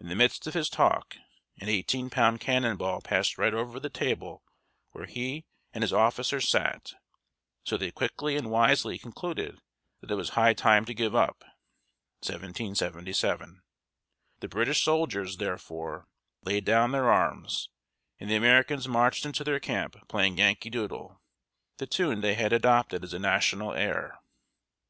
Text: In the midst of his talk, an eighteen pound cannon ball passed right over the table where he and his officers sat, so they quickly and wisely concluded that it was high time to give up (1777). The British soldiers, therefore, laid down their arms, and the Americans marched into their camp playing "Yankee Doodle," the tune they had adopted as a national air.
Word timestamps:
In 0.00 0.08
the 0.08 0.14
midst 0.14 0.46
of 0.46 0.54
his 0.54 0.70
talk, 0.70 1.18
an 1.58 1.68
eighteen 1.68 2.08
pound 2.08 2.40
cannon 2.40 2.78
ball 2.78 3.02
passed 3.02 3.36
right 3.36 3.52
over 3.52 3.78
the 3.78 3.90
table 3.90 4.42
where 4.92 5.04
he 5.04 5.44
and 5.74 5.82
his 5.84 5.92
officers 5.92 6.48
sat, 6.48 6.94
so 7.62 7.76
they 7.76 7.90
quickly 7.90 8.36
and 8.36 8.48
wisely 8.50 8.96
concluded 8.96 9.60
that 10.00 10.10
it 10.10 10.14
was 10.14 10.30
high 10.30 10.54
time 10.54 10.86
to 10.86 10.94
give 10.94 11.14
up 11.14 11.42
(1777). 12.26 13.62
The 14.38 14.48
British 14.48 14.82
soldiers, 14.82 15.36
therefore, 15.36 16.06
laid 16.42 16.64
down 16.64 16.92
their 16.92 17.10
arms, 17.12 17.68
and 18.18 18.30
the 18.30 18.36
Americans 18.36 18.88
marched 18.88 19.26
into 19.26 19.44
their 19.44 19.60
camp 19.60 19.94
playing 20.08 20.38
"Yankee 20.38 20.70
Doodle," 20.70 21.20
the 21.76 21.86
tune 21.86 22.22
they 22.22 22.32
had 22.32 22.54
adopted 22.54 23.04
as 23.04 23.12
a 23.12 23.18
national 23.18 23.74
air. 23.74 24.20